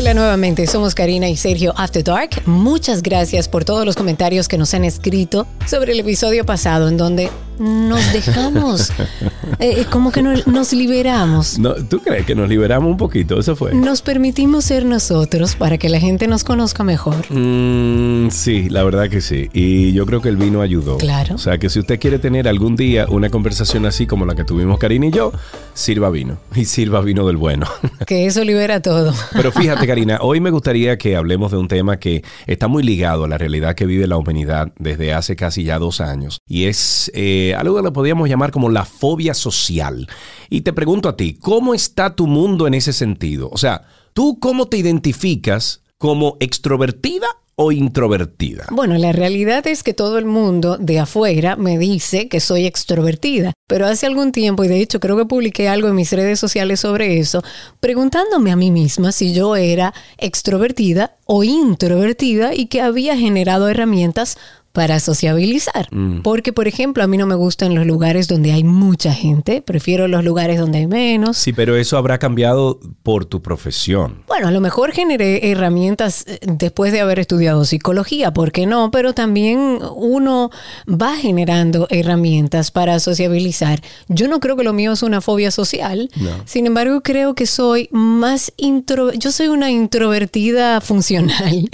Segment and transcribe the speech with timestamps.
[0.00, 2.30] Hola nuevamente, somos Karina y Sergio After Dark.
[2.46, 6.96] Muchas gracias por todos los comentarios que nos han escrito sobre el episodio pasado en
[6.96, 7.28] donde
[7.58, 8.90] nos dejamos,
[9.58, 11.58] eh, como que nos liberamos.
[11.58, 13.38] No, ¿Tú crees que nos liberamos un poquito?
[13.38, 13.74] Eso fue.
[13.74, 17.30] Nos permitimos ser nosotros para que la gente nos conozca mejor.
[17.30, 19.50] Mm, sí, la verdad que sí.
[19.52, 20.96] Y yo creo que el vino ayudó.
[20.96, 21.34] Claro.
[21.34, 24.44] O sea, que si usted quiere tener algún día una conversación así como la que
[24.44, 25.32] tuvimos Karina y yo,
[25.74, 26.38] sirva vino.
[26.54, 27.66] Y sirva vino del bueno.
[28.06, 29.12] Que eso libera todo.
[29.32, 33.24] Pero fíjate, Karina, hoy me gustaría que hablemos de un tema que está muy ligado
[33.24, 36.38] a la realidad que vive la humanidad desde hace casi ya dos años.
[36.46, 40.08] Y es eh, algo que lo podríamos llamar como la fobia social.
[40.48, 43.48] Y te pregunto a ti, ¿cómo está tu mundo en ese sentido?
[43.52, 47.26] O sea, ¿tú cómo te identificas como extrovertida
[47.62, 48.64] o introvertida?
[48.70, 53.52] Bueno, la realidad es que todo el mundo de afuera me dice que soy extrovertida,
[53.68, 56.80] pero hace algún tiempo, y de hecho creo que publiqué algo en mis redes sociales
[56.80, 57.42] sobre eso,
[57.78, 64.38] preguntándome a mí misma si yo era extrovertida o introvertida y que había generado herramientas
[64.72, 65.88] para sociabilizar.
[65.90, 66.20] Mm.
[66.22, 70.06] Porque, por ejemplo, a mí no me gustan los lugares donde hay mucha gente, prefiero
[70.06, 71.36] los lugares donde hay menos.
[71.36, 74.22] Sí, pero eso habrá cambiado por tu profesión.
[74.28, 78.90] Bueno, a lo mejor generé herramientas eh, después de haber estudiado psicología, ¿por qué no?
[78.90, 80.50] Pero también uno
[80.88, 83.80] va generando herramientas para sociabilizar.
[84.08, 86.30] Yo no creo que lo mío es una fobia social, No.
[86.44, 89.12] sin embargo creo que soy más intro...
[89.12, 91.68] Yo soy una introvertida funcional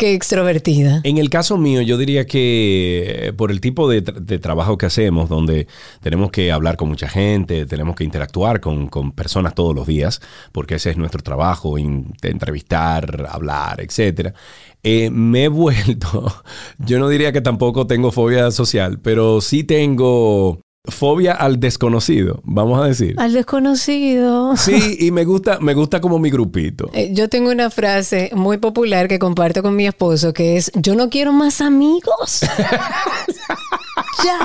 [0.00, 1.00] que extrovertida.
[1.04, 4.78] En el caso mío, yo diría que eh, por el tipo de, tra- de trabajo
[4.78, 5.66] que hacemos, donde
[6.02, 10.20] tenemos que hablar con mucha gente, tenemos que interactuar con, personas todos los días,
[10.52, 14.32] porque ese es nuestro trabajo, entrevistar, hablar, etcétera.
[14.82, 16.32] eh, me he vuelto,
[16.78, 22.80] yo no diría que tampoco tengo fobia social, pero sí tengo fobia al desconocido, vamos
[22.80, 23.14] a decir.
[23.18, 24.56] Al desconocido.
[24.56, 26.90] Sí, y me gusta, me gusta como mi grupito.
[26.92, 30.94] Eh, Yo tengo una frase muy popular que comparto con mi esposo que es, yo
[30.94, 32.40] no quiero más amigos.
[34.24, 34.38] ya.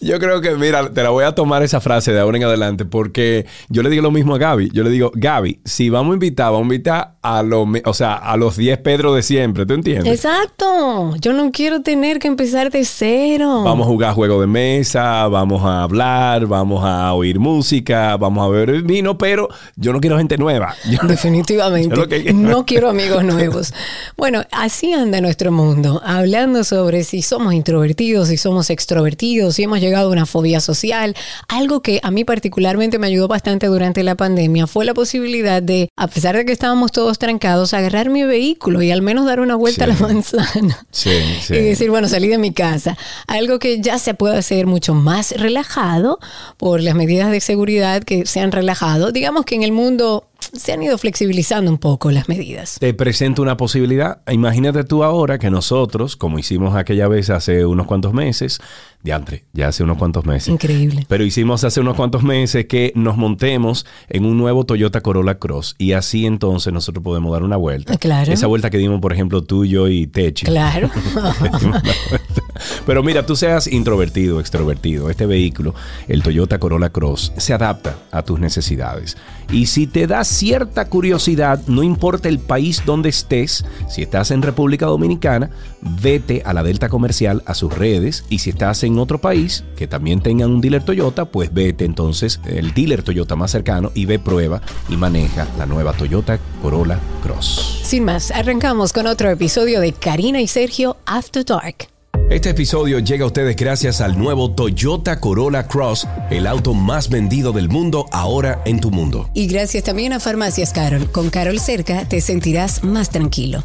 [0.00, 2.84] Yo creo que, mira, te la voy a tomar esa frase de ahora en adelante
[2.84, 4.70] porque yo le digo lo mismo a Gaby.
[4.72, 7.92] Yo le digo, Gaby, si vamos a invitar, vamos a invitar a, lo, me- o
[7.94, 10.12] sea, a los 10 Pedro de siempre, ¿tú entiendes?
[10.14, 11.14] Exacto.
[11.20, 13.62] Yo no quiero tener que empezar de cero.
[13.64, 18.48] Vamos a jugar juego de mesa, vamos a hablar, vamos a oír música, vamos a
[18.48, 20.74] beber vino, pero yo no quiero gente nueva.
[20.90, 21.94] Yo- Definitivamente.
[21.96, 23.72] Yo No quiero amigos nuevos.
[24.16, 29.80] Bueno, así anda nuestro mundo, hablando sobre si somos introvertidos, si somos extrovertidos, si hemos
[29.80, 31.14] llegado a una fobia social.
[31.48, 35.88] Algo que a mí particularmente me ayudó bastante durante la pandemia fue la posibilidad de,
[35.96, 39.54] a pesar de que estábamos todos trancados, agarrar mi vehículo y al menos dar una
[39.56, 39.90] vuelta Sí.
[39.90, 40.86] a la manzana.
[40.90, 41.10] Sí,
[41.42, 41.54] sí.
[41.54, 42.96] Y decir, bueno, salí de mi casa.
[43.26, 46.18] Algo que ya se puede hacer mucho más relajado
[46.56, 49.12] por las medidas de seguridad que se han relajado.
[49.12, 52.78] Digamos que en el mundo se han ido flexibilizando un poco las medidas.
[52.80, 54.22] Te presento una posibilidad.
[54.30, 58.60] Imagínate tú ahora que nosotros, como hicimos aquella vez hace unos cuantos meses,
[59.02, 60.48] diantre, ya hace unos cuantos meses.
[60.48, 61.04] Increíble.
[61.08, 65.74] Pero hicimos hace unos cuantos meses que nos montemos en un nuevo Toyota Corolla Cross
[65.78, 67.96] y así entonces nosotros podemos dar una vuelta.
[67.96, 68.32] Claro.
[68.32, 70.46] Esa vuelta que dimos, por ejemplo, tú, yo y Techi.
[70.46, 70.90] Claro.
[72.86, 75.74] Pero mira, tú seas introvertido extrovertido, este vehículo,
[76.08, 79.16] el Toyota Corolla Cross, se adapta a tus necesidades.
[79.50, 84.42] Y si te da cierta curiosidad, no importa el país donde estés, si estás en
[84.42, 89.18] República Dominicana, vete a la Delta Comercial, a sus redes, y si estás en otro
[89.18, 93.90] país que también tenga un dealer Toyota, pues vete entonces el dealer Toyota más cercano
[93.94, 97.80] y ve prueba y maneja la nueva Toyota Corolla Cross.
[97.84, 101.97] Sin más, arrancamos con otro episodio de Karina y Sergio After Dark.
[102.30, 107.52] Este episodio llega a ustedes gracias al nuevo Toyota Corolla Cross, el auto más vendido
[107.52, 109.30] del mundo ahora en tu mundo.
[109.32, 111.10] Y gracias también a Farmacias Carol.
[111.10, 113.64] Con Carol cerca te sentirás más tranquilo.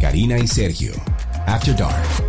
[0.00, 0.92] Karina y Sergio,
[1.46, 2.27] After Dark.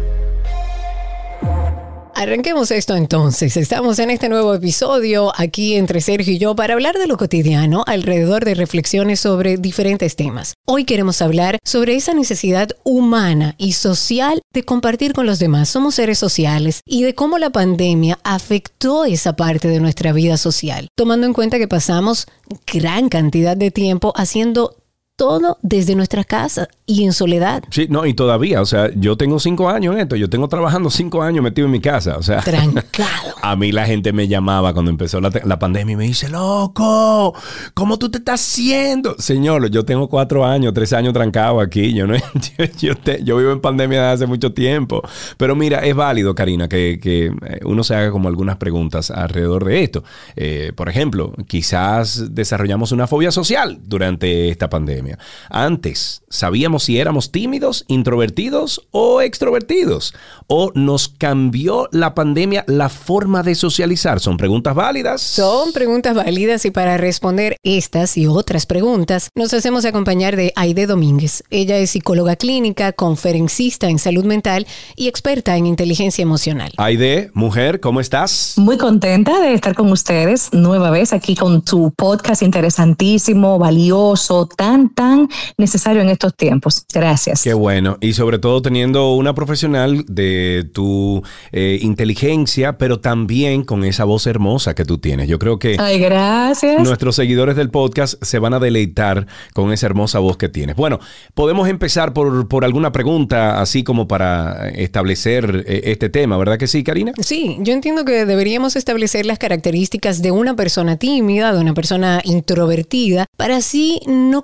[2.19, 3.55] Arranquemos esto entonces.
[3.55, 7.85] Estamos en este nuevo episodio aquí entre Sergio y yo para hablar de lo cotidiano
[7.87, 10.53] alrededor de reflexiones sobre diferentes temas.
[10.67, 15.69] Hoy queremos hablar sobre esa necesidad humana y social de compartir con los demás.
[15.69, 20.89] Somos seres sociales y de cómo la pandemia afectó esa parte de nuestra vida social,
[20.97, 22.27] tomando en cuenta que pasamos
[22.67, 24.75] gran cantidad de tiempo haciendo
[25.19, 27.61] todo desde nuestra casa y en soledad.
[27.71, 30.89] Sí, no, y todavía, o sea, yo tengo cinco años en esto, yo tengo trabajando
[30.89, 32.39] cinco años metido en mi casa, o sea.
[32.39, 33.35] Trancado.
[33.41, 37.35] A mí la gente me llamaba cuando empezó la, la, pandemia y me dice, loco,
[37.73, 39.15] ¿cómo tú te estás haciendo?
[39.19, 42.15] Señor, yo tengo cuatro años, tres años trancado aquí, yo no,
[42.57, 45.01] yo, yo, te, yo vivo en pandemia desde hace mucho tiempo.
[45.35, 49.65] Pero mira, es válido, Karina, que, que eh, uno se haga como algunas preguntas alrededor
[49.65, 50.03] de esto.
[50.37, 55.08] Eh, por ejemplo, quizás desarrollamos una fobia social durante esta pandemia.
[55.49, 60.13] Antes, ¿sabíamos si éramos tímidos, introvertidos o extrovertidos?
[60.47, 64.19] ¿O nos cambió la pandemia la forma de socializar?
[64.19, 65.21] ¿Son preguntas válidas?
[65.21, 70.87] Son preguntas válidas y para responder estas y otras preguntas nos hacemos acompañar de Aide
[70.87, 71.43] Domínguez.
[71.49, 76.71] Ella es psicóloga clínica, conferencista en salud mental y experta en inteligencia emocional.
[76.77, 78.53] Aide, mujer, ¿cómo estás?
[78.57, 84.89] Muy contenta de estar con ustedes nueva vez aquí con tu podcast interesantísimo, valioso, tan,
[84.99, 86.83] tan necesario en estos tiempos.
[86.93, 87.43] Gracias.
[87.43, 87.97] Qué bueno.
[88.01, 91.23] Y sobre todo teniendo una profesional de tu
[91.53, 95.29] eh, inteligencia, pero también con esa voz hermosa que tú tienes.
[95.29, 95.77] Yo creo que...
[95.79, 96.83] Ay, gracias.
[96.83, 100.75] Nuestros seguidores del podcast se van a deleitar con esa hermosa voz que tienes.
[100.75, 100.99] Bueno,
[101.33, 106.67] podemos empezar por, por alguna pregunta así como para establecer eh, este tema, ¿verdad que
[106.67, 107.13] sí, Karina?
[107.21, 112.19] Sí, yo entiendo que deberíamos establecer las características de una persona tímida, de una persona
[112.25, 114.43] introvertida, para así no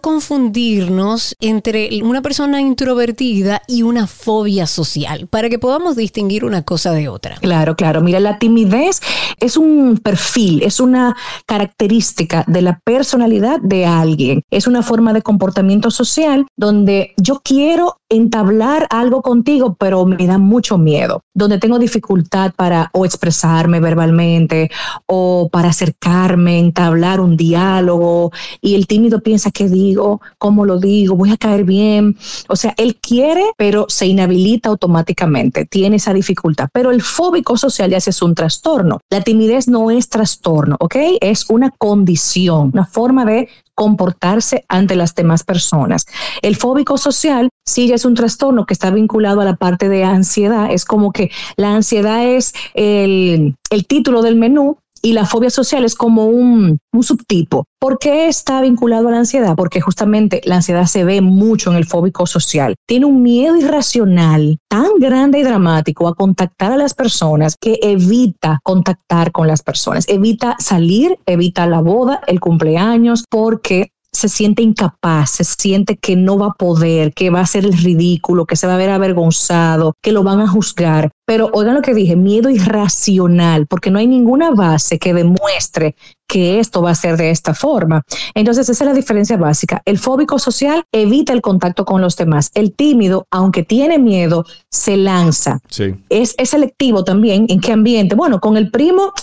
[1.39, 7.07] entre una persona introvertida y una fobia social, para que podamos distinguir una cosa de
[7.07, 7.35] otra.
[7.37, 8.01] Claro, claro.
[8.01, 9.01] Mira, la timidez
[9.39, 11.15] es un perfil, es una
[11.45, 17.97] característica de la personalidad de alguien, es una forma de comportamiento social donde yo quiero
[18.09, 24.69] entablar algo contigo, pero me da mucho miedo, donde tengo dificultad para o expresarme verbalmente
[25.07, 28.31] o para acercarme, entablar un diálogo
[28.61, 32.17] y el tímido piensa qué digo, cómo lo digo, voy a caer bien.
[32.47, 36.69] O sea, él quiere, pero se inhabilita automáticamente, tiene esa dificultad.
[36.71, 38.99] Pero el fóbico social ya es un trastorno.
[39.09, 40.95] La timidez no es trastorno, ¿ok?
[41.21, 46.05] Es una condición, una forma de comportarse ante las demás personas.
[46.41, 50.71] El fóbico social sí es un trastorno que está vinculado a la parte de ansiedad.
[50.71, 55.85] Es como que la ansiedad es el, el título del menú y la fobia social
[55.85, 57.65] es como un, subtipo.
[57.79, 59.55] ¿Por qué está vinculado a la ansiedad?
[59.55, 62.75] Porque justamente la ansiedad se ve mucho en el fóbico social.
[62.87, 68.59] Tiene un miedo irracional tan grande y dramático a contactar a las personas que evita
[68.63, 75.31] contactar con las personas, evita salir, evita la boda, el cumpleaños, porque se siente incapaz,
[75.31, 78.67] se siente que no va a poder, que va a ser el ridículo, que se
[78.67, 81.11] va a ver avergonzado, que lo van a juzgar.
[81.25, 85.95] Pero oigan lo que dije, miedo irracional, porque no hay ninguna base que demuestre
[86.27, 88.03] que esto va a ser de esta forma.
[88.33, 89.81] Entonces, esa es la diferencia básica.
[89.85, 92.51] El fóbico social evita el contacto con los demás.
[92.53, 95.59] El tímido, aunque tiene miedo, se lanza.
[95.69, 95.95] Sí.
[96.09, 97.45] Es, es selectivo también.
[97.49, 98.15] ¿En qué ambiente?
[98.15, 99.13] Bueno, con el primo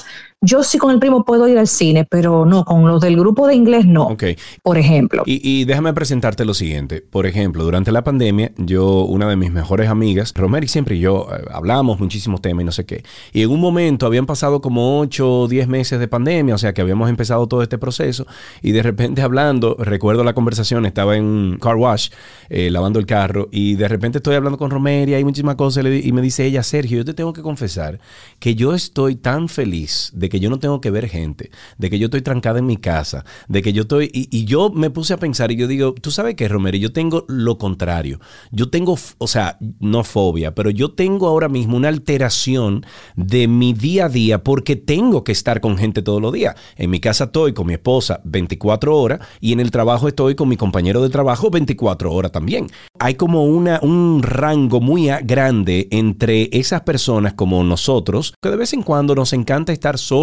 [0.43, 3.47] yo sí con el primo puedo ir al cine, pero no, con los del grupo
[3.47, 4.09] de inglés no.
[4.09, 4.25] Ok.
[4.62, 5.23] Por ejemplo.
[5.25, 7.00] Y, y, déjame presentarte lo siguiente.
[7.00, 11.00] Por ejemplo, durante la pandemia, yo, una de mis mejores amigas, Romero y siempre y
[11.00, 13.05] yo eh, hablamos muchísimos temas y no sé qué.
[13.33, 16.75] Y en un momento habían pasado como 8 o 10 meses de pandemia, o sea
[16.75, 18.27] que habíamos empezado todo este proceso.
[18.62, 22.09] Y de repente hablando, recuerdo la conversación, estaba en un car wash,
[22.49, 26.12] eh, lavando el carro, y de repente estoy hablando con Romeria y muchísimas cosas, y
[26.12, 28.00] me dice ella, Sergio, yo te tengo que confesar
[28.41, 31.99] que yo estoy tan feliz de que yo no tengo que ver gente, de que
[31.99, 34.11] yo estoy trancada en mi casa, de que yo estoy...
[34.14, 37.26] Y, yo me puse a pensar y yo digo, tú sabes qué, Romero, yo tengo
[37.29, 38.19] lo contrario.
[38.50, 43.75] Yo tengo, o sea, no fobia, pero yo tengo ahora mismo una alteración de mi
[43.75, 46.56] día a día porque tengo que estar con gente todos los días.
[46.76, 50.49] En mi casa estoy con mi esposa 24 horas y en el trabajo estoy con
[50.49, 52.68] mi compañero de trabajo 24 horas también.
[52.99, 58.73] Hay como una, un rango muy grande entre esas personas como nosotros, que de vez
[58.73, 60.22] en cuando nos encanta estar solos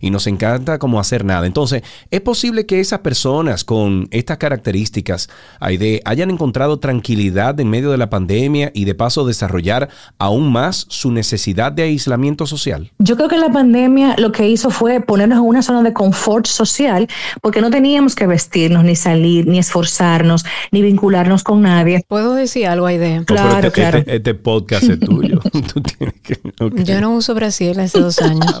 [0.00, 1.46] y nos encanta como hacer nada.
[1.46, 5.28] Entonces, es posible que esas personas con estas características
[5.60, 10.86] Aide, hayan encontrado tranquilidad en medio de la pandemia y de paso desarrollar aún más
[10.88, 12.90] su necesidad de aislamiento social.
[12.98, 16.46] Yo creo que la pandemia lo que hizo fue ponernos en una zona de confort
[16.46, 17.08] social
[17.42, 22.04] porque no teníamos que vestirnos, ni salir, ni esforzarnos, ni vincularnos con nadie.
[22.06, 23.20] ¿Puedo decir algo, Aide?
[23.20, 23.98] Oh, claro, este, claro.
[23.98, 25.40] Este, este, podcast es tuyo.
[26.22, 26.84] que, okay.
[26.84, 28.46] Yo no uso Brasil hace dos años.
[28.46, 28.60] Ah,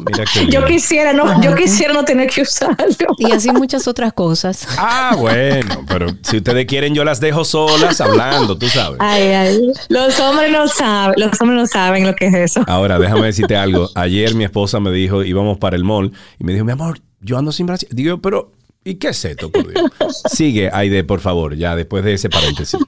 [0.50, 2.76] yo quisiera no, yo quisiera no tener que usarlo.
[3.18, 4.66] Y así muchas otras cosas.
[4.78, 8.98] Ah, bueno, pero si ustedes quieren yo las dejo solas hablando, tú sabes.
[9.00, 9.72] Ay, ay.
[9.88, 12.62] Los hombres no saben, los hombres no saben lo que es eso.
[12.66, 13.90] Ahora, déjame decirte algo.
[13.94, 17.38] Ayer mi esposa me dijo, íbamos para el mall y me dijo, mi amor, yo
[17.38, 17.88] ando sin Brasil.
[17.90, 18.52] Digo, pero
[18.84, 19.90] ¿Y qué es esto, por Dios?
[20.32, 22.80] Sigue, Aide, por favor, ya después de ese paréntesis.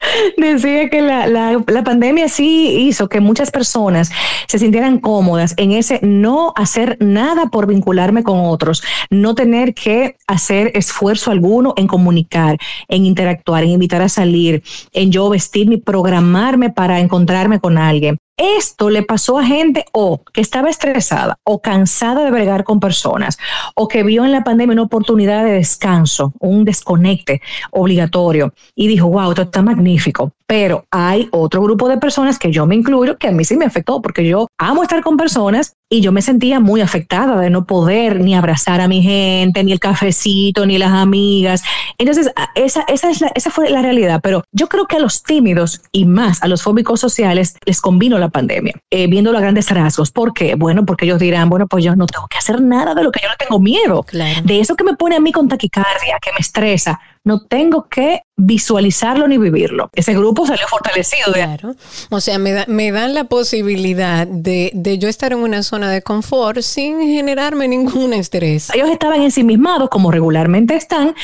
[0.36, 4.10] Decía que la, la, pandemia sí hizo que muchas personas
[4.46, 10.16] se sintieran cómodas en ese no hacer nada por vincularme con otros, no tener que
[10.26, 14.62] hacer esfuerzo alguno en comunicar, en interactuar, en invitar a salir,
[14.92, 18.18] en yo vestirme, programarme para encontrarme con alguien.
[18.38, 23.36] Esto le pasó a gente o que estaba estresada o cansada de bregar con personas
[23.74, 27.42] o que vio en la pandemia una oportunidad de descanso, un desconecte
[27.72, 30.32] obligatorio y dijo, wow, esto está magnífico.
[30.48, 33.66] Pero hay otro grupo de personas que yo me incluyo que a mí sí me
[33.66, 37.66] afectó porque yo amo estar con personas y yo me sentía muy afectada de no
[37.66, 41.62] poder ni abrazar a mi gente, ni el cafecito, ni las amigas.
[41.98, 44.20] Entonces, esa, esa, es la, esa fue la realidad.
[44.22, 48.18] Pero yo creo que a los tímidos y más a los fóbicos sociales les convino
[48.18, 50.10] la pandemia, eh, viendo los grandes rasgos.
[50.10, 50.54] ¿Por qué?
[50.54, 53.20] Bueno, porque ellos dirán, bueno, pues yo no tengo que hacer nada de lo que
[53.22, 54.06] yo le tengo miedo.
[54.44, 58.22] De eso que me pone a mí con taquicardia, que me estresa no tengo que
[58.36, 59.90] visualizarlo ni vivirlo.
[59.94, 61.32] Ese grupo salió fortalecido.
[61.32, 61.74] Claro.
[62.10, 66.02] O sea, me, me dan la posibilidad de, de, yo estar en una zona de
[66.02, 68.70] confort sin generarme ningún estrés.
[68.74, 71.14] Ellos estaban ensimismados, como regularmente están,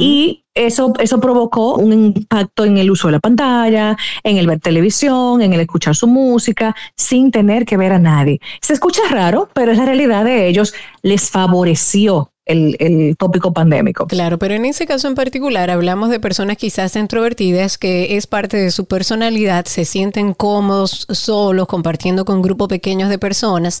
[0.00, 4.60] y eso, eso provocó un impacto en el uso de la pantalla, en el ver
[4.60, 8.40] televisión, en el escuchar su música, sin tener que ver a nadie.
[8.60, 10.74] Se escucha raro, pero es la realidad de ellos.
[11.02, 14.06] Les favoreció el, tópico pandémico.
[14.06, 18.56] Claro, pero en ese caso en particular hablamos de personas quizás introvertidas que es parte
[18.56, 23.80] de su personalidad, se sienten cómodos solos compartiendo con grupos pequeños de personas,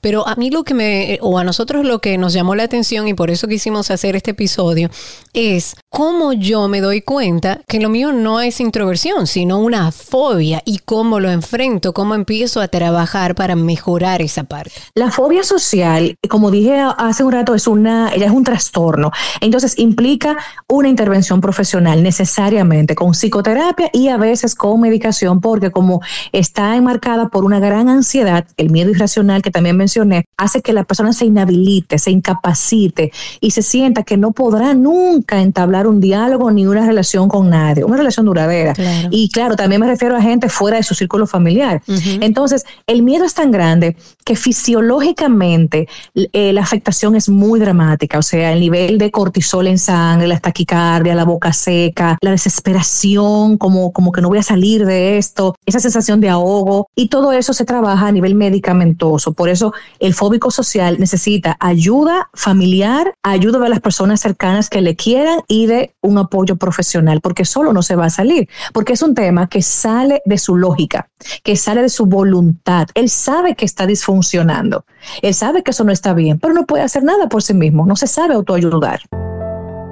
[0.00, 3.08] pero a mí lo que me, o a nosotros lo que nos llamó la atención
[3.08, 4.90] y por eso quisimos hacer este episodio
[5.32, 10.62] es cómo yo me doy cuenta que lo mío no es introversión, sino una fobia
[10.64, 14.72] y cómo lo enfrento, cómo empiezo a trabajar para mejorar esa parte.
[14.94, 19.10] La fobia social, como dije hace un rato, es una ella es un trastorno.
[19.40, 20.36] Entonces implica
[20.68, 26.00] una intervención profesional necesariamente con psicoterapia y a veces con medicación porque como
[26.32, 30.84] está enmarcada por una gran ansiedad, el miedo irracional que también mencioné, hace que la
[30.84, 36.50] persona se inhabilite, se incapacite y se sienta que no podrá nunca entablar un diálogo
[36.50, 38.74] ni una relación con nadie, una relación duradera.
[39.10, 41.82] Y claro, también me refiero a gente fuera de su círculo familiar.
[42.20, 47.85] Entonces, el miedo es tan grande que fisiológicamente eh, la afectación es muy dramática
[48.16, 53.58] o sea, el nivel de cortisol en sangre, la taquicardia, la boca seca, la desesperación,
[53.58, 57.32] como, como que no voy a salir de esto, esa sensación de ahogo, y todo
[57.32, 59.32] eso se trabaja a nivel medicamentoso.
[59.32, 64.96] Por eso el fóbico social necesita ayuda familiar, ayuda de las personas cercanas que le
[64.96, 69.02] quieran y de un apoyo profesional, porque solo no se va a salir, porque es
[69.02, 71.08] un tema que sale de su lógica,
[71.42, 72.88] que sale de su voluntad.
[72.94, 74.84] Él sabe que está disfuncionando,
[75.22, 77.86] él sabe que eso no está bien, pero no puede hacer nada por sí mismo
[77.86, 79.02] no se sabe autoayudar.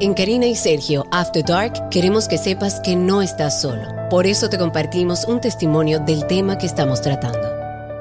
[0.00, 3.82] En Karina y Sergio After Dark queremos que sepas que no estás solo.
[4.10, 7.46] Por eso te compartimos un testimonio del tema que estamos tratando.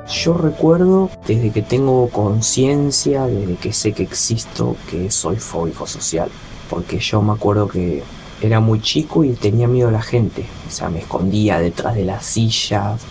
[0.07, 6.29] Yo recuerdo desde que tengo conciencia, desde que sé que existo, que soy fóbico social.
[6.69, 8.03] Porque yo me acuerdo que
[8.41, 10.45] era muy chico y tenía miedo a la gente.
[10.67, 13.01] O sea, me escondía detrás de las sillas,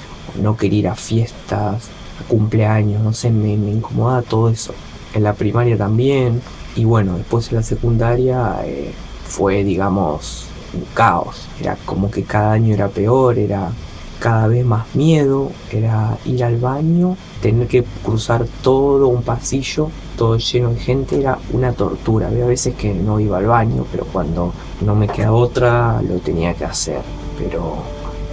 [0.40, 1.88] no quería ir a fiestas,
[2.20, 4.74] a cumpleaños, no sé, me, me incomodaba todo eso.
[5.14, 6.42] En la primaria también,
[6.74, 8.92] y bueno, después en la secundaria eh,
[9.24, 11.46] fue, digamos, un caos.
[11.60, 13.70] Era como que cada año era peor, era
[14.18, 20.38] cada vez más miedo, era ir al baño, tener que cruzar todo un pasillo, todo
[20.38, 22.28] lleno de gente, era una tortura.
[22.28, 26.54] Había veces que no iba al baño, pero cuando no me quedaba otra, lo tenía
[26.54, 27.00] que hacer.
[27.36, 27.76] Pero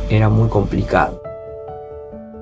[0.10, 1.22] era muy complicado.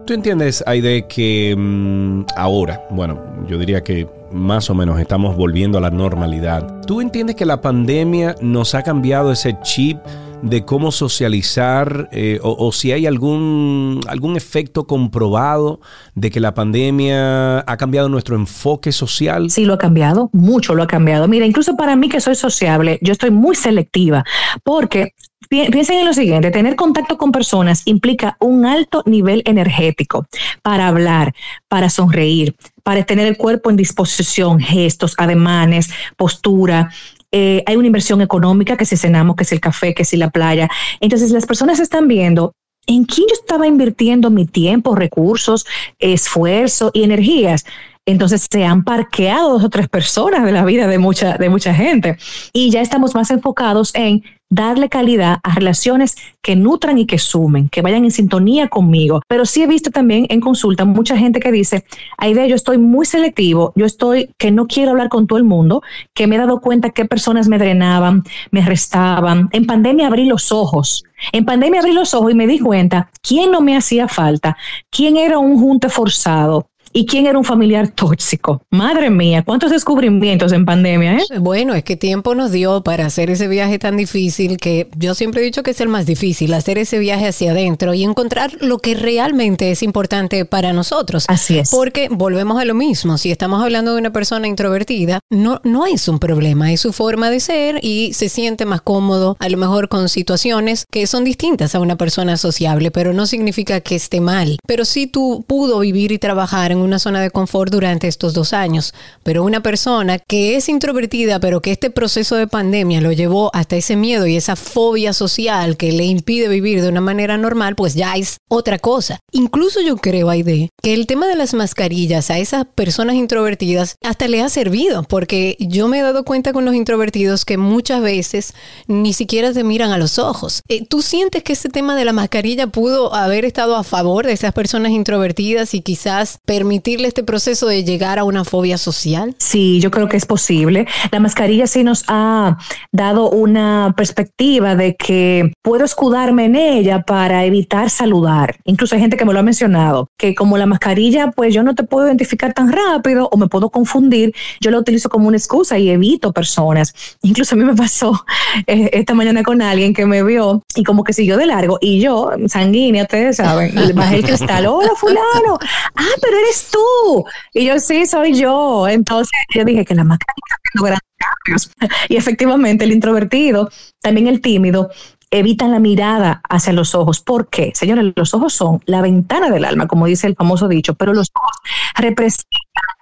[0.06, 5.78] ¿Tú entiendes, Aide, que mm, ahora, bueno, yo diría que más o menos estamos volviendo
[5.78, 6.82] a la normalidad.
[6.86, 9.98] ¿Tú entiendes que la pandemia nos ha cambiado ese chip
[10.42, 15.80] de cómo socializar eh, o, si hay algún, algún efecto comprobado
[16.16, 19.50] de que la pandemia ha cambiado nuestro enfoque social?
[19.50, 21.28] Sí, lo ha cambiado, mucho lo ha cambiado.
[21.28, 24.24] Mira, incluso para mí que soy sociable, yo estoy muy selectiva
[24.64, 25.14] porque
[25.50, 30.26] Piensen en lo siguiente, tener contacto con personas implica un alto nivel energético
[30.62, 31.34] para hablar,
[31.70, 32.56] para sonreír,
[32.88, 36.90] para tener el cuerpo en disposición, gestos, ademanes, postura.
[37.34, 40.30] Eh, hay una inversión económica que si cenamos, que si el café, que si la
[40.30, 40.70] playa.
[41.02, 42.54] Entonces las personas están viendo
[42.86, 45.66] en quién yo estaba invirtiendo mi tiempo, recursos,
[46.00, 47.66] esfuerzo y energías
[48.08, 51.74] entonces se han parqueado dos o tres personas de la vida de mucha, de mucha
[51.74, 52.18] gente.
[52.54, 57.70] Y ya estamos más enfocados en darle calidad a relaciones que nutran y que sumen,
[57.70, 59.22] que vayan en sintonía conmigo.
[59.28, 61.86] Pero sí he visto también en consulta mucha gente que dice,
[62.18, 65.82] Aide, yo estoy muy selectivo, yo estoy que no quiero hablar con todo el mundo,
[66.14, 69.50] que me he dado cuenta que personas me drenaban, me restaban.
[69.52, 71.04] En pandemia abrí los ojos.
[71.32, 74.58] En pandemia abrí los ojos y me di cuenta quién no me hacía falta,
[74.92, 78.64] quién era un junte forzado, ¿Y quién era un familiar tóxico?
[78.72, 81.18] Madre mía, ¿cuántos descubrimientos en pandemia?
[81.18, 81.38] Eh?
[81.40, 85.42] Bueno, es que tiempo nos dio para hacer ese viaje tan difícil que yo siempre
[85.42, 88.80] he dicho que es el más difícil, hacer ese viaje hacia adentro y encontrar lo
[88.80, 91.26] que realmente es importante para nosotros.
[91.28, 91.70] Así es.
[91.70, 96.08] Porque volvemos a lo mismo, si estamos hablando de una persona introvertida, no, no es
[96.08, 99.88] un problema, es su forma de ser y se siente más cómodo, a lo mejor
[99.88, 104.58] con situaciones que son distintas a una persona sociable, pero no significa que esté mal.
[104.66, 108.54] Pero si tú pudo vivir y trabajar en una zona de confort durante estos dos
[108.54, 113.52] años, pero una persona que es introvertida, pero que este proceso de pandemia lo llevó
[113.54, 117.76] hasta ese miedo y esa fobia social que le impide vivir de una manera normal,
[117.76, 119.20] pues ya es otra cosa.
[119.32, 124.28] Incluso yo creo, Aide, que el tema de las mascarillas a esas personas introvertidas hasta
[124.28, 128.54] le ha servido, porque yo me he dado cuenta con los introvertidos que muchas veces
[128.88, 130.62] ni siquiera te miran a los ojos.
[130.70, 134.34] Eh, ¿Tú sientes que ese tema de la mascarilla pudo haber estado a favor de
[134.34, 139.34] esas personas introvertidas y quizás permitir permitirle este proceso de llegar a una fobia social?
[139.40, 140.86] Sí, yo creo que es posible.
[141.12, 142.58] La mascarilla sí nos ha
[142.92, 148.58] dado una perspectiva de que puedo escudarme en ella para evitar saludar.
[148.66, 151.74] Incluso hay gente que me lo ha mencionado, que como la mascarilla, pues yo no
[151.74, 155.80] te puedo identificar tan rápido o me puedo confundir, yo la utilizo como una excusa
[155.80, 156.94] y evito personas.
[157.22, 158.26] Incluso a mí me pasó
[158.66, 162.02] eh, esta mañana con alguien que me vio y como que siguió de largo y
[162.02, 165.58] yo, sanguínea, ustedes saben, bajé el cristal, hola fulano,
[165.96, 167.26] ah, pero eres tú.
[167.54, 168.88] Y yo, sí, soy yo.
[168.88, 171.72] Entonces yo dije que la está haciendo grandes cambios.
[172.10, 173.70] Y efectivamente el introvertido,
[174.02, 174.90] también el tímido,
[175.32, 177.20] evitan la mirada hacia los ojos.
[177.20, 177.72] ¿Por qué?
[177.76, 181.32] Señores, los ojos son la ventana del alma, como dice el famoso dicho, pero los
[181.34, 181.58] ojos
[181.96, 182.48] representan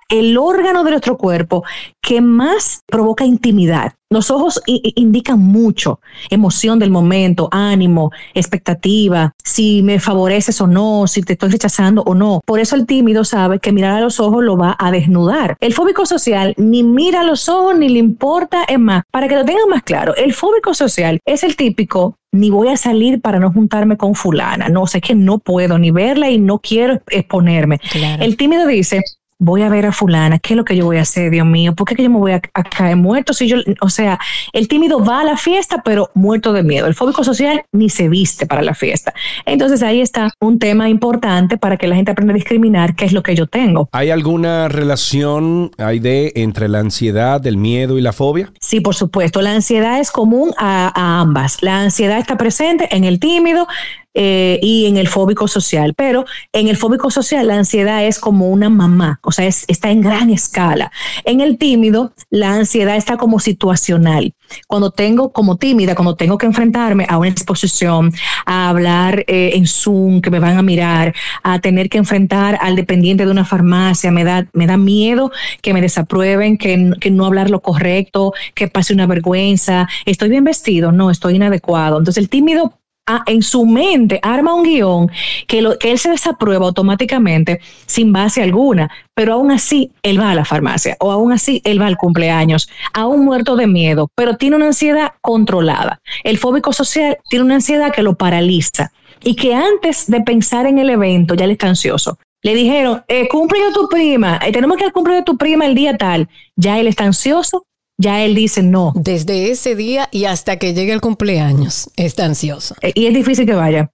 [0.09, 1.63] el órgano de nuestro cuerpo
[2.01, 3.93] que más provoca intimidad.
[4.12, 11.24] Los ojos indican mucho, emoción del momento, ánimo, expectativa, si me favoreces o no, si
[11.24, 12.39] te estoy rechazando o no.
[12.45, 15.57] Por eso el tímido sabe que mirar a los ojos lo va a desnudar.
[15.59, 19.35] El fóbico social ni mira a los ojos ni le importa, es más, para que
[19.35, 23.39] lo tengan más claro, el fóbico social es el típico ni voy a salir para
[23.39, 24.69] no juntarme con fulana.
[24.69, 27.79] No, sé que no puedo ni verla y no quiero exponerme.
[28.19, 29.01] El tímido dice,
[29.39, 31.74] voy a ver a fulana, ¿qué es lo que yo voy a hacer, Dios mío?
[31.75, 34.20] ¿Por qué que yo me voy a, caer muerto si yo, o sea,
[34.54, 36.88] el tímido va a la fiesta, pero muerto de miedo.
[36.88, 39.13] El fóbico social ni se viste para la fiesta.
[39.45, 43.13] Entonces ahí está un tema importante para que la gente aprenda a discriminar qué es
[43.13, 43.89] lo que yo tengo.
[43.91, 48.52] ¿Hay alguna relación, hay de, entre la ansiedad, el miedo y la fobia?
[48.60, 49.41] Sí, por supuesto.
[49.41, 51.62] La ansiedad es común a ambas.
[51.62, 53.67] La ansiedad está presente en el tímido,
[54.15, 55.93] eh, y en el fóbico social.
[55.95, 60.01] Pero en el fóbico social la ansiedad es como una mamá, o sea, está en
[60.01, 60.91] gran escala.
[61.25, 64.34] En el tímido la ansiedad está como situacional.
[64.67, 68.13] Cuando tengo, como tímida, cuando tengo que enfrentarme a una exposición,
[68.45, 72.75] a hablar eh, en Zoom, que me van a mirar, a tener que enfrentar al
[72.75, 77.25] dependiente de una farmacia, me da, me da miedo que me desaprueben, que, que no
[77.25, 79.88] hablar lo correcto, que pase una vergüenza.
[80.06, 80.91] ¿Estoy bien vestido?
[80.91, 81.97] No, estoy inadecuado.
[81.97, 82.80] Entonces el tímido
[83.28, 85.12] en su mente arma un guion
[85.48, 90.36] que, lo, él se desaprueba automáticamente sin base alguna, pero aún así él va a
[90.36, 94.56] la farmacia o aún así él va al cumpleaños, aún muerto de miedo, pero tiene
[94.56, 96.00] una ansiedad controlada.
[96.24, 98.91] El fóbico social tiene una ansiedad que lo paraliza
[99.24, 102.18] y que antes de pensar en el evento ya le está ansioso.
[102.41, 105.65] Le dijeron, eh, cumple tu prima, eh, tenemos que ir al cumpleaños de tu prima
[105.65, 106.30] el día tal.
[106.56, 107.65] Ya él está ansioso
[107.97, 108.93] ya él dice no.
[108.95, 112.75] Desde ese día y hasta que llegue el cumpleaños, está ansioso.
[112.81, 113.91] Eh, y es difícil que vaya.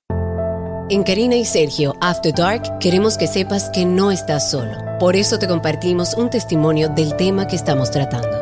[0.89, 4.73] En Karina y Sergio After Dark queremos que sepas que no estás solo.
[4.99, 8.37] Por eso te compartimos un testimonio del tema que estamos tratando.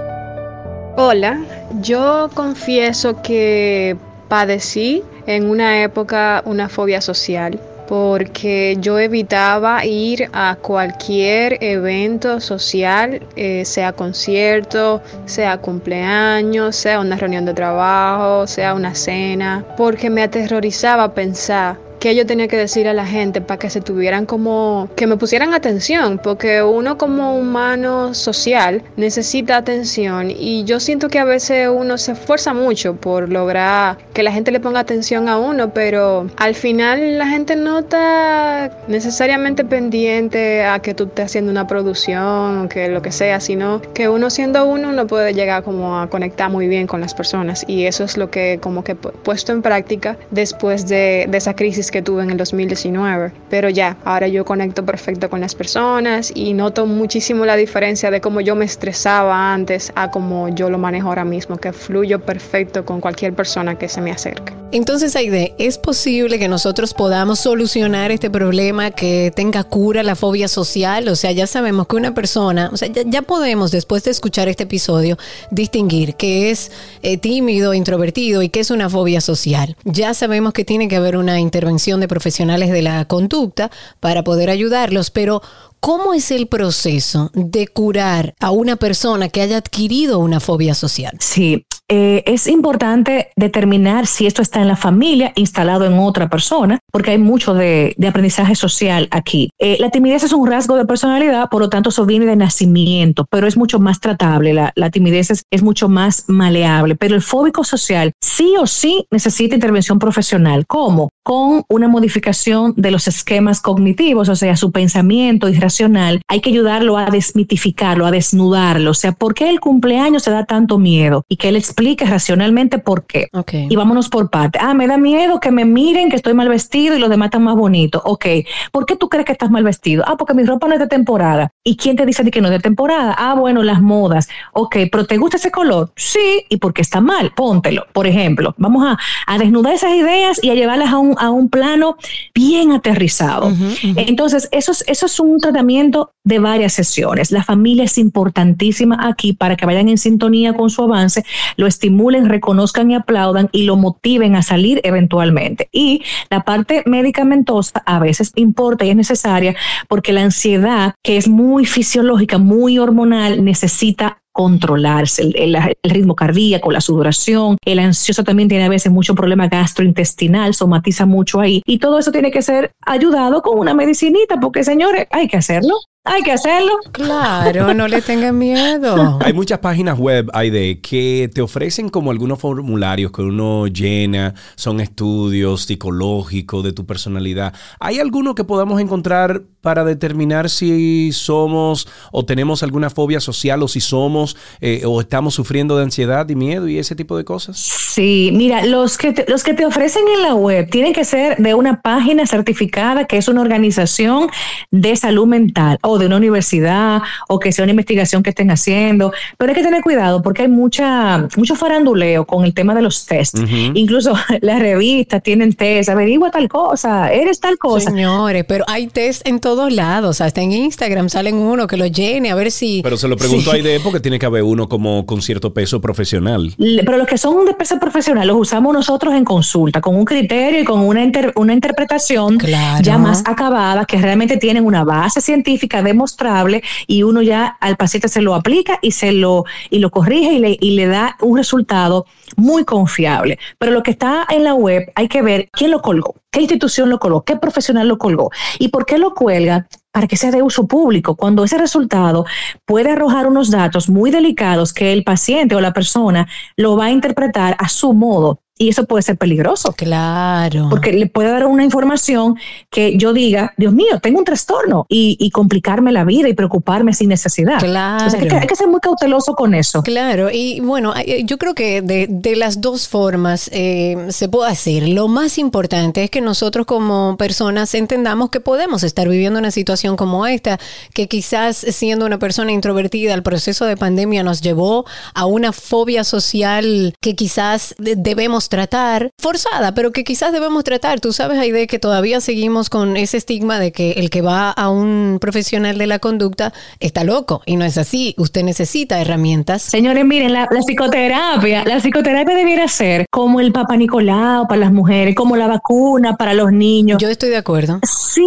[0.98, 1.40] Hola,
[1.82, 3.96] yo confieso que
[4.28, 13.20] padecí en una época una fobia social porque yo evitaba ir a cualquier evento social,
[13.36, 20.22] eh, sea concierto, sea cumpleaños, sea una reunión de trabajo, sea una cena, porque me
[20.22, 24.90] aterrorizaba pensar qué yo tenía que decir a la gente para que se tuvieran como,
[24.96, 31.20] que me pusieran atención, porque uno como humano social necesita atención y yo siento que
[31.20, 35.38] a veces uno se esfuerza mucho por lograr que la gente le ponga atención a
[35.38, 41.52] uno, pero al final la gente no está necesariamente pendiente a que tú estés haciendo
[41.52, 45.64] una producción o que lo que sea, sino que uno siendo uno no puede llegar
[45.64, 48.94] como a conectar muy bien con las personas y eso es lo que como que
[48.94, 53.32] he puesto en práctica después de, de esa crisis que tuve en el 2019.
[53.50, 58.22] Pero ya, ahora yo conecto perfecto con las personas y noto muchísimo la diferencia de
[58.22, 62.86] cómo yo me estresaba antes a cómo yo lo manejo ahora mismo, que fluyo perfecto
[62.86, 64.60] con cualquier persona que se me acerque.
[64.72, 70.48] Entonces, Aide, ¿es posible que nosotros podamos solucionar este problema que tenga cura la fobia
[70.48, 71.08] social?
[71.08, 74.64] O sea, ya sabemos que una persona, o sea, ya, podemos, después de escuchar este
[74.64, 75.18] episodio,
[75.50, 76.72] distinguir qué es
[77.02, 79.76] eh, tímido, introvertido y qué es una fobia social.
[79.86, 84.50] Ya sabemos que tiene que haber una intervención de profesionales de la conducta para poder
[84.50, 85.42] ayudarlos, pero
[85.80, 91.16] ¿Cómo es el proceso de curar a una persona que haya adquirido una fobia social?
[91.20, 96.80] Sí, eh, es importante determinar si esto está en la familia, instalado en otra persona,
[96.92, 99.50] porque hay mucho de, aprendizaje social aquí.
[99.58, 103.26] Eh, la timidez es un rasgo de personalidad, por lo tanto, eso viene de nacimiento,
[103.32, 104.54] pero es mucho más tratable.
[104.54, 109.98] La, timidez es, mucho más maleable, pero el fóbico social sí o sí necesita intervención
[109.98, 110.66] profesional.
[110.68, 111.10] ¿Cómo?
[111.30, 116.24] Con una modificación de los esquemas cognitivos, o sea, su pensamiento irracional.
[116.28, 118.90] Hay que ayudarlo a desmitificarlo, a desnudarlo.
[118.90, 121.24] O sea, ¿por qué el cumpleaños se da tanto miedo?
[121.30, 123.28] Y que él explique racionalmente por qué.
[123.54, 124.58] Y vámonos por parte.
[124.60, 127.44] Ah, me da miedo que me miren que estoy mal vestido y los demás están
[127.44, 128.02] más bonitos.
[128.06, 128.26] Ok,
[128.72, 130.04] ¿por qué tú crees que estás mal vestido?
[130.08, 131.52] Ah, porque mi ropa no es de temporada.
[131.70, 133.14] ¿Y quién te dice que no es de temporada?
[133.16, 134.28] Ah, bueno, las modas.
[134.54, 135.92] Ok, pero ¿te gusta ese color?
[135.96, 137.32] Sí, ¿y por qué está mal?
[137.36, 137.86] Póntelo.
[137.94, 141.48] Por ejemplo, vamos a, a desnudar esas ideas y a llevarlas a un, a un
[141.48, 141.96] plano
[142.34, 143.54] bien aterrizado.
[143.84, 147.32] Entonces, eso es, eso es un tratamiento de varias sesiones.
[147.32, 151.24] La familia es importantísima aquí para que vayan en sintonía con su avance.
[151.56, 155.70] Lo estimulen, reconozcan y aplaudan y lo motiven a salir eventualmente.
[155.72, 156.02] Y
[156.32, 159.56] la parte medicamentosa a veces importa y es necesaria
[159.88, 166.82] porque la ansiedad, que es muy fisiológica, muy hormonal, necesita controlarse, el, ritmo cardíaco, la
[166.82, 172.00] sudoración, el ansioso también tiene a veces mucho problema gastrointestinal, somatiza mucho ahí y todo
[172.00, 175.76] eso tiene que ser ayudado con una medicinita porque señores, hay que hacerlo.
[176.06, 176.72] Hay que hacerlo.
[176.94, 179.20] Claro, no le tengan miedo.
[179.24, 184.80] Hay muchas páginas web, de que te ofrecen como algunos formularios que uno llena, son
[184.80, 187.54] estudios psicológicos de tu personalidad.
[187.82, 193.68] ¿Hay alguno que podamos encontrar para determinar si somos o tenemos alguna fobia social o
[193.68, 197.58] si somos eh, o estamos sufriendo de ansiedad y miedo y ese tipo de cosas?
[197.58, 201.38] Sí, mira, los que, te, los que te ofrecen en la web tienen que ser
[201.38, 204.30] de una página certificada que es una organización
[204.72, 209.12] de salud mental o de una universidad o que sea una investigación que estén haciendo,
[209.38, 213.06] pero hay que tener cuidado porque hay mucha, mucho faranduleo con el tema de los
[213.06, 213.42] tests.
[213.74, 217.90] Incluso las revistas tienen test, averigua tal cosa, eres tal cosa.
[217.90, 222.32] Señores, pero hay test en todos lados, hasta en Instagram salen uno que lo llene
[222.32, 222.82] a ver si...
[222.84, 225.82] Pero se lo pregunto ahí de porque tiene que haber uno como con cierto peso
[225.82, 226.54] profesional.
[226.58, 230.62] Pero los que son de peso profesional los usamos nosotros en consulta, con un criterio
[230.62, 231.02] y con una,
[231.36, 232.38] una interpretación
[232.82, 238.08] ya más acabada, que realmente tienen una base científica demostrable y uno ya al paciente
[238.08, 241.38] se lo aplica y se lo, y lo corrige y le, y le da un
[241.38, 243.40] resultado muy confiable.
[243.58, 246.90] Pero lo que está en la web hay que ver quién lo colgó, qué institución
[246.90, 250.44] lo colgó, qué profesional lo colgó y por qué lo cuelga para que sea de
[250.44, 252.26] uso público, cuando ese resultado
[252.66, 256.92] puede arrojar unos datos muy delicados que el paciente o la persona lo va a
[256.92, 259.74] interpretar a su modo y eso puede ser peligroso.
[259.76, 260.68] Claro.
[260.70, 262.36] Porque le puede dar una información
[262.70, 267.08] que yo diga, Dios mío, tengo un trastorno y, complicarme la vida y preocuparme sin
[267.08, 267.60] necesidad.
[267.60, 268.04] Claro.
[268.04, 269.82] hay, que, ser muy cauteloso con eso.
[269.84, 270.30] Claro.
[270.30, 270.94] Y bueno,
[271.24, 274.90] yo creo que de, las dos formas eh, se puede hacer.
[274.90, 279.96] Lo más importante es que nosotros como personas entendamos que podemos estar viviendo una situación
[279.96, 280.60] como esta,
[280.94, 286.04] que quizás siendo una persona introvertida, el proceso de pandemia nos llevó a una fobia
[286.04, 291.00] social que quizás debemos tratar, forzada, pero que quizás debemos tratar.
[291.00, 294.70] Tú sabes, Aide, que todavía seguimos con ese estigma de que el que va a
[294.70, 298.16] un profesional de la conducta está loco y no es así.
[298.18, 299.62] Usted necesita herramientas.
[299.62, 305.16] Señores, miren, la, psicoterapia, la psicoterapia debiera ser como el Papa Nicolau para las mujeres,
[305.16, 306.98] como la vacuna para los niños.
[307.02, 307.80] Yo estoy de acuerdo.
[307.84, 308.26] Sí.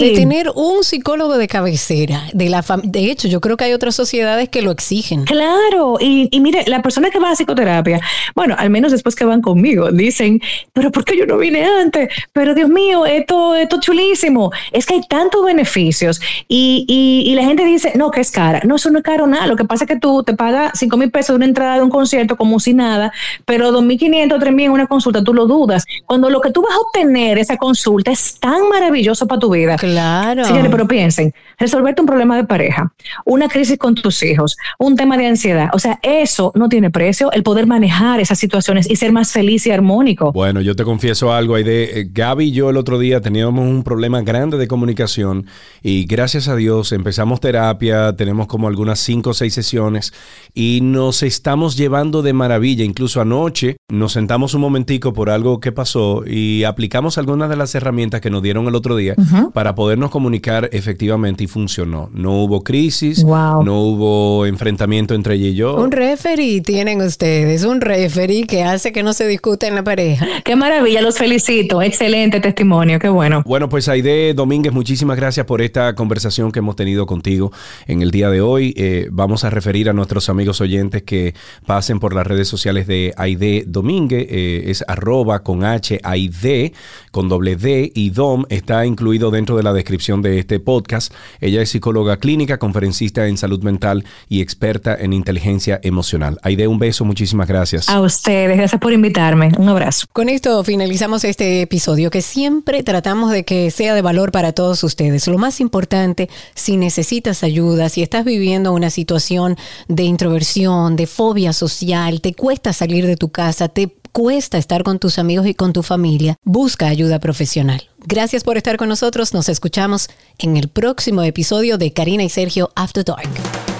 [0.00, 2.24] De tener un psicólogo de cabecera.
[2.32, 5.24] De, la de hecho, yo creo que hay otras sociedades que lo exigen.
[5.24, 5.96] Claro.
[6.00, 8.00] Y, y mire, la persona que va a psicoterapia,
[8.34, 9.90] bueno, al menos después que van con conmigo.
[9.92, 10.40] Dicen,
[10.72, 12.08] pero ¿por qué yo no vine antes?
[12.32, 14.50] Pero Dios mío, esto, esto es chulísimo.
[14.72, 18.60] Es que hay tantos beneficios y, y, la gente dice, no, que es cara.
[18.64, 19.46] No, eso no es caro nada.
[19.46, 21.82] Lo que pasa es que tú te pagas 5 mil pesos de una entrada de
[21.82, 23.12] un concierto como si nada,
[23.44, 25.84] pero 2.500, 3.000 en una consulta, tú lo dudas.
[26.06, 29.76] Cuando lo que tú vas a obtener esa consulta es tan maravilloso para tu vida.
[29.76, 30.44] Claro.
[30.44, 32.92] Señores, pero piensen, resolverte un problema de pareja,
[33.24, 37.30] una crisis con tus hijos, un tema de ansiedad, o sea, eso no tiene precio,
[37.32, 40.32] el poder manejar esas situaciones y ser más feliz y armónico.
[40.32, 42.00] Bueno, yo te confieso algo, Aide.
[42.00, 45.46] Eh, Gaby y yo el otro día teníamos un problema grande de comunicación
[45.82, 50.12] y gracias a Dios empezamos terapia, tenemos como algunas cinco o seis sesiones
[50.54, 52.84] y nos estamos llevando de maravilla.
[52.84, 57.74] Incluso anoche nos sentamos un momentico por algo que pasó y aplicamos algunas de las
[57.74, 59.14] herramientas que nos dieron el otro día
[59.52, 62.10] para podernos comunicar efectivamente y funcionó.
[62.12, 65.76] No hubo crisis, no hubo enfrentamiento entre ella y yo.
[65.76, 70.26] Un referee tienen ustedes, un referee que hace que no se discuta en la pareja.
[70.44, 71.82] Qué maravilla, los felicito.
[71.82, 73.42] Excelente testimonio, qué bueno.
[73.44, 77.50] Bueno, pues Aide Domínguez, muchísimas gracias por esta conversación que hemos tenido contigo
[77.88, 78.74] en el día de hoy.
[78.76, 81.34] Eh, vamos a referir a nuestros amigos oyentes que
[81.66, 86.72] pasen por las redes sociales de Aide Domínguez, eh, es arroba con H, Aide,
[87.10, 91.12] con doble D y Dom está incluido dentro de la descripción de este podcast.
[91.40, 96.38] Ella es psicóloga clínica, conferencista en salud mental y experta en inteligencia emocional.
[96.42, 97.88] Aide, un beso, muchísimas gracias.
[97.88, 99.23] A ustedes, gracias por invitarme.
[99.58, 100.06] Un abrazo.
[100.12, 104.84] Con esto finalizamos este episodio que siempre tratamos de que sea de valor para todos
[104.84, 105.26] ustedes.
[105.26, 109.56] Lo más importante, si necesitas ayuda, si estás viviendo una situación
[109.88, 115.00] de introversión, de fobia social, te cuesta salir de tu casa, te cuesta estar con
[115.00, 117.82] tus amigos y con tu familia, busca ayuda profesional.
[118.06, 119.34] Gracias por estar con nosotros.
[119.34, 120.08] Nos escuchamos
[120.38, 123.73] en el próximo episodio de Karina y Sergio After Dark.